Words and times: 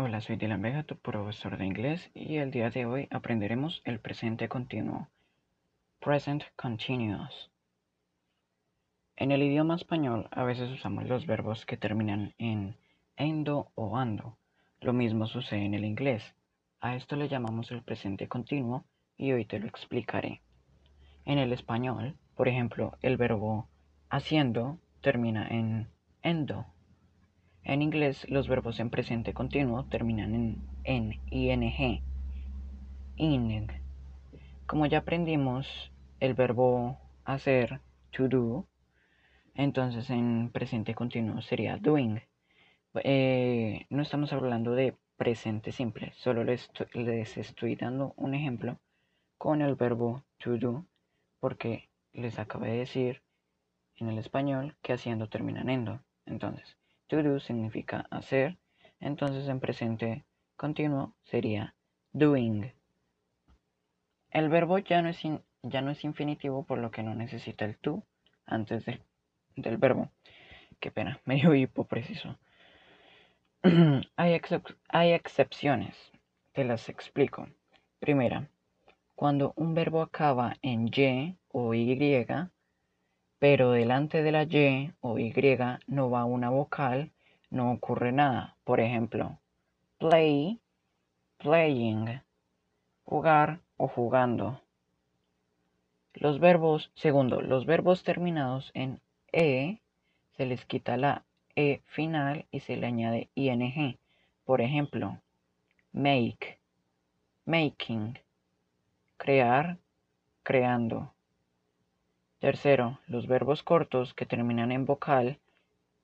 Hola, 0.00 0.20
soy 0.20 0.36
Dylan 0.36 0.62
Vega, 0.62 0.84
tu 0.84 0.94
profesor 0.94 1.58
de 1.58 1.66
inglés, 1.66 2.08
y 2.14 2.36
el 2.36 2.52
día 2.52 2.70
de 2.70 2.86
hoy 2.86 3.08
aprenderemos 3.10 3.82
el 3.84 3.98
presente 3.98 4.48
continuo. 4.48 5.08
Present 5.98 6.44
Continuous. 6.54 7.50
En 9.16 9.32
el 9.32 9.42
idioma 9.42 9.74
español 9.74 10.28
a 10.30 10.44
veces 10.44 10.70
usamos 10.70 11.08
los 11.08 11.26
verbos 11.26 11.66
que 11.66 11.76
terminan 11.76 12.32
en 12.38 12.76
endo 13.16 13.72
o 13.74 13.96
ando. 13.96 14.38
Lo 14.80 14.92
mismo 14.92 15.26
sucede 15.26 15.64
en 15.64 15.74
el 15.74 15.84
inglés. 15.84 16.22
A 16.80 16.94
esto 16.94 17.16
le 17.16 17.26
llamamos 17.26 17.72
el 17.72 17.82
presente 17.82 18.28
continuo 18.28 18.84
y 19.16 19.32
hoy 19.32 19.46
te 19.46 19.58
lo 19.58 19.66
explicaré. 19.66 20.42
En 21.24 21.40
el 21.40 21.52
español, 21.52 22.14
por 22.36 22.46
ejemplo, 22.46 22.96
el 23.02 23.16
verbo 23.16 23.68
haciendo 24.10 24.78
termina 25.00 25.48
en 25.48 25.88
endo 26.22 26.66
en 27.64 27.82
inglés, 27.82 28.28
los 28.28 28.48
verbos 28.48 28.80
en 28.80 28.90
presente 28.90 29.34
continuo 29.34 29.84
terminan 29.84 30.34
en, 30.34 30.62
en 30.84 31.20
ing. 31.30 32.02
ing. 33.16 33.66
Como 34.66 34.86
ya 34.86 34.98
aprendimos 34.98 35.92
el 36.20 36.34
verbo 36.34 36.98
hacer, 37.24 37.80
to 38.10 38.28
do, 38.28 38.66
entonces 39.54 40.08
en 40.10 40.50
presente 40.52 40.94
continuo 40.94 41.42
sería 41.42 41.76
doing. 41.76 42.20
Eh, 43.04 43.86
no 43.90 44.02
estamos 44.02 44.32
hablando 44.32 44.72
de 44.72 44.96
presente 45.16 45.72
simple, 45.72 46.12
solo 46.16 46.44
les, 46.44 46.70
les 46.94 47.36
estoy 47.36 47.76
dando 47.76 48.14
un 48.16 48.34
ejemplo 48.34 48.78
con 49.36 49.62
el 49.62 49.74
verbo 49.74 50.24
to 50.38 50.56
do, 50.58 50.84
porque 51.40 51.88
les 52.12 52.38
acabé 52.38 52.70
de 52.70 52.78
decir 52.78 53.22
en 53.96 54.08
el 54.08 54.18
español 54.18 54.76
que 54.82 54.92
haciendo 54.92 55.28
termina 55.28 55.60
en 55.60 55.70
endo. 55.70 56.00
Entonces, 56.26 56.76
To 57.08 57.22
do 57.22 57.40
significa 57.40 58.06
hacer, 58.10 58.58
entonces 59.00 59.48
en 59.48 59.60
presente 59.60 60.24
continuo 60.56 61.14
sería 61.22 61.74
doing. 62.12 62.72
El 64.30 64.50
verbo 64.50 64.78
ya 64.78 65.00
no 65.00 65.08
es, 65.08 65.22
ya 65.62 65.80
no 65.80 65.90
es 65.90 66.04
infinitivo, 66.04 66.64
por 66.64 66.78
lo 66.78 66.90
que 66.90 67.02
no 67.02 67.14
necesita 67.14 67.64
el 67.64 67.78
to 67.78 68.04
antes 68.44 68.84
del 69.56 69.76
verbo. 69.78 70.10
Qué 70.80 70.90
pena, 70.90 71.20
medio 71.24 71.54
hipo 71.54 71.84
preciso. 71.84 72.38
hay, 74.16 74.40
hay 74.88 75.12
excepciones, 75.12 75.96
te 76.52 76.64
las 76.64 76.90
explico. 76.90 77.48
Primera, 77.98 78.50
cuando 79.14 79.54
un 79.56 79.74
verbo 79.74 80.02
acaba 80.02 80.56
en 80.62 80.88
y 80.94 81.38
o 81.48 81.74
y, 81.74 82.26
pero 83.38 83.72
delante 83.72 84.22
de 84.22 84.32
la 84.32 84.42
Y 84.44 84.92
o 85.00 85.18
Y 85.18 85.32
no 85.86 86.10
va 86.10 86.24
una 86.24 86.50
vocal, 86.50 87.10
no 87.50 87.72
ocurre 87.72 88.12
nada. 88.12 88.56
Por 88.64 88.80
ejemplo, 88.80 89.38
play, 89.98 90.58
playing, 91.38 92.20
jugar 93.04 93.60
o 93.76 93.88
jugando. 93.88 94.60
Los 96.14 96.40
verbos, 96.40 96.90
segundo, 96.94 97.40
los 97.40 97.64
verbos 97.64 98.02
terminados 98.02 98.70
en 98.74 99.00
E 99.32 99.78
se 100.36 100.46
les 100.46 100.64
quita 100.64 100.96
la 100.96 101.24
E 101.54 101.80
final 101.86 102.46
y 102.50 102.60
se 102.60 102.76
le 102.76 102.86
añade 102.86 103.28
ING. 103.34 103.98
Por 104.44 104.60
ejemplo, 104.60 105.20
make, 105.92 106.58
making, 107.44 108.18
crear, 109.16 109.78
creando. 110.42 111.12
Tercero, 112.40 113.00
los 113.08 113.26
verbos 113.26 113.64
cortos 113.64 114.14
que 114.14 114.24
terminan 114.24 114.70
en 114.70 114.86
vocal 114.86 115.40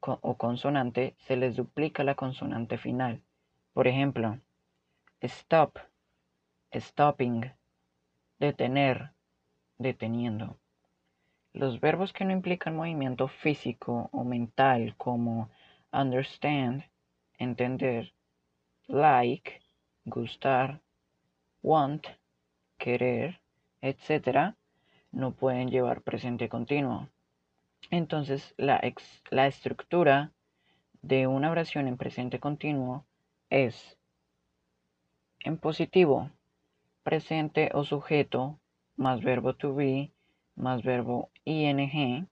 o 0.00 0.36
consonante 0.36 1.16
se 1.18 1.36
les 1.36 1.56
duplica 1.56 2.04
la 2.04 2.14
consonante 2.14 2.78
final. 2.78 3.20
Por 3.72 3.88
ejemplo, 3.88 4.38
stop, 5.20 5.78
stopping, 6.72 7.52
detener, 8.38 9.10
deteniendo. 9.78 10.56
Los 11.52 11.80
verbos 11.80 12.12
que 12.12 12.24
no 12.24 12.30
implican 12.30 12.76
movimiento 12.76 13.26
físico 13.26 14.08
o 14.12 14.22
mental 14.22 14.94
como 14.96 15.50
understand, 15.92 16.84
entender, 17.38 18.14
like, 18.86 19.60
gustar, 20.04 20.80
want, 21.60 22.06
querer, 22.78 23.40
etc., 23.82 24.54
no 25.12 25.32
pueden 25.32 25.70
llevar 25.70 26.02
presente 26.02 26.48
continuo. 26.48 27.08
Entonces, 27.90 28.54
la, 28.56 28.80
la 29.30 29.46
estructura 29.46 30.32
de 31.02 31.26
una 31.26 31.50
oración 31.50 31.88
en 31.88 31.96
presente 31.96 32.38
continuo 32.38 33.04
es 33.48 33.98
en 35.40 35.56
positivo, 35.56 36.30
presente 37.02 37.70
o 37.74 37.84
sujeto, 37.84 38.60
más 38.96 39.22
verbo 39.22 39.54
to 39.54 39.74
be, 39.74 40.12
más 40.54 40.82
verbo 40.82 41.30
ing, 41.44 42.26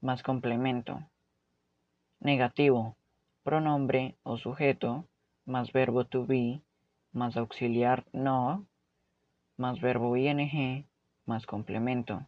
más 0.00 0.22
complemento. 0.22 1.02
Negativo, 2.20 2.96
pronombre 3.42 4.16
o 4.22 4.38
sujeto, 4.38 5.06
más 5.44 5.72
verbo 5.72 6.06
to 6.06 6.26
be, 6.26 6.62
más 7.12 7.36
auxiliar 7.36 8.06
no, 8.12 8.66
más 9.58 9.80
verbo 9.80 10.16
ing, 10.16 10.86
más 11.26 11.46
complemento. 11.46 12.26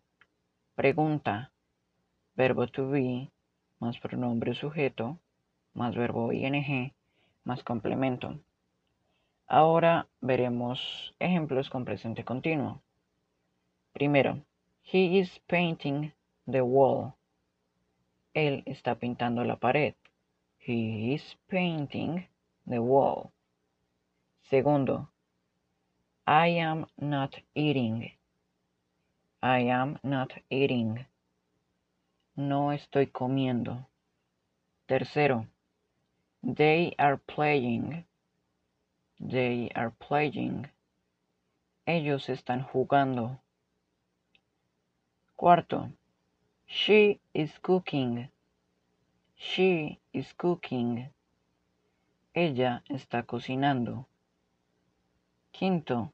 Pregunta, 0.75 1.53
verbo 2.35 2.67
to 2.67 2.91
be, 2.91 3.31
más 3.79 3.99
pronombre 3.99 4.55
sujeto, 4.55 5.19
más 5.75 5.95
verbo 5.95 6.33
ing, 6.33 6.93
más 7.45 7.63
complemento. 7.63 8.39
Ahora 9.47 10.09
veremos 10.21 11.15
ejemplos 11.19 11.71
con 11.71 11.85
presente 11.85 12.25
continuo. 12.25 12.83
Primero, 13.93 14.43
he 14.83 15.19
is 15.19 15.39
painting 15.47 16.13
the 16.47 16.63
wall. 16.63 17.15
Él 18.35 18.63
está 18.67 18.97
pintando 18.97 19.45
la 19.45 19.57
pared. 19.57 19.95
He 20.59 21.15
is 21.15 21.39
painting 21.49 22.27
the 22.67 22.81
wall. 22.81 23.31
Segundo, 24.51 25.09
I 26.27 26.59
am 26.59 26.87
not 26.97 27.37
eating. 27.55 28.16
I 29.43 29.61
am 29.61 29.99
not 30.03 30.33
eating. 30.51 31.07
No 32.37 32.73
estoy 32.73 33.07
comiendo. 33.07 33.87
Tercero, 34.89 35.47
they 36.43 36.95
are 36.99 37.19
playing. 37.19 38.05
They 39.21 39.71
are 39.75 39.91
playing. 39.91 40.69
Ellos 41.87 42.29
están 42.29 42.67
jugando. 42.67 43.39
Cuarto, 45.37 45.93
she 46.67 47.21
is 47.35 47.59
cooking. 47.63 48.31
She 49.37 50.01
is 50.13 50.33
cooking. 50.33 51.11
Ella 52.35 52.83
está 52.89 53.23
cocinando. 53.25 54.07
Quinto, 55.53 56.13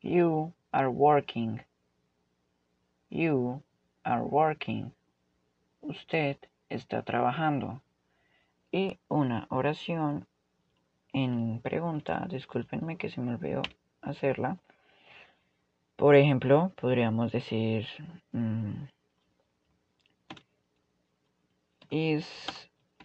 you 0.00 0.52
are 0.72 0.90
working. 0.90 1.60
You 3.12 3.62
are 4.04 4.22
working. 4.22 4.94
Usted 5.82 6.38
está 6.70 7.02
trabajando. 7.02 7.82
Y 8.70 8.98
una 9.08 9.46
oración 9.50 10.26
en 11.12 11.60
pregunta, 11.60 12.26
discúlpenme 12.30 12.96
que 12.96 13.10
se 13.10 13.20
me 13.20 13.34
olvidó 13.34 13.60
hacerla. 14.00 14.56
Por 15.96 16.16
ejemplo, 16.16 16.72
podríamos 16.80 17.32
decir, 17.32 17.86
mm, 18.32 18.84
¿Is 21.90 22.26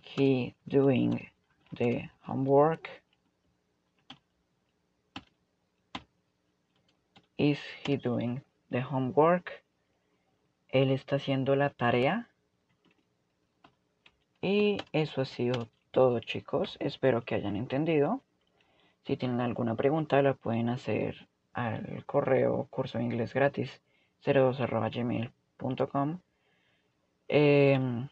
he 0.02 0.56
doing 0.70 1.28
the 1.74 2.10
homework? 2.22 2.90
Is 7.38 7.60
he 7.86 7.98
doing 7.98 8.42
the 8.72 8.80
homework? 8.80 9.67
Él 10.70 10.92
está 10.92 11.18
haciendo 11.18 11.56
la 11.56 11.70
tarea. 11.70 12.30
Y 14.42 14.78
eso 14.92 15.22
ha 15.22 15.26
sido 15.26 15.68
todo 15.92 16.20
chicos. 16.20 16.78
Espero 16.80 17.24
que 17.24 17.36
hayan 17.36 17.56
entendido. 17.56 18.22
Si 19.06 19.18
tienen 19.18 19.42
alguna 19.42 19.76
pregunta 19.76 20.22
la 20.22 20.34
pueden 20.34 20.70
hacer 20.70 21.28
al 21.54 22.06
correo 22.06 22.68
curso 22.70 23.00
inglés 23.00 23.34
gratis 23.34 23.82
02.gmail.com 24.26 26.20
em, 27.28 28.08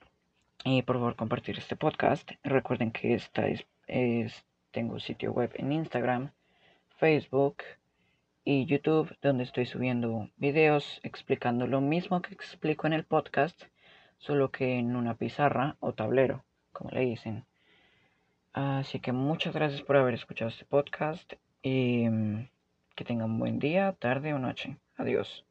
y 0.63 0.81
por 0.83 0.95
favor 0.95 1.15
compartir 1.15 1.57
este 1.57 1.75
podcast. 1.75 2.31
Recuerden 2.43 2.91
que 2.91 3.13
esta 3.13 3.47
es, 3.47 3.65
es, 3.87 4.45
tengo 4.71 4.99
sitio 4.99 5.31
web 5.31 5.51
en 5.55 5.71
Instagram, 5.73 6.31
Facebook, 6.97 7.57
y 8.45 8.65
YouTube, 8.68 9.18
donde 9.24 9.44
estoy 9.44 9.65
subiendo 9.65 10.30
videos 10.38 11.01
explicando 11.03 11.65
lo 11.65 11.81
mismo 11.81 12.21
que 12.21 12.33
explico 12.33 12.86
en 12.86 12.94
el 12.94 13.03
podcast, 13.03 13.63
solo 14.19 14.51
que 14.51 14.77
en 14.77 14.95
una 14.95 15.15
pizarra 15.15 15.75
o 15.80 15.94
tablero, 15.94 16.45
como 16.71 16.92
le 16.92 17.01
dicen. 17.01 17.45
Así 18.53 19.00
que 19.00 19.12
muchas 19.12 19.53
gracias 19.53 19.81
por 19.81 19.97
haber 19.97 20.13
escuchado 20.13 20.50
este 20.50 20.63
podcast 20.63 21.33
y 21.62 22.07
mm, 22.07 22.47
que 22.95 23.03
tengan 23.03 23.31
un 23.31 23.39
buen 23.39 23.59
día, 23.59 23.94
tarde 24.00 24.33
o 24.33 24.39
noche. 24.39 24.77
Adiós. 24.95 25.44